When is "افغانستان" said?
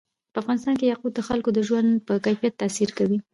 0.41-0.75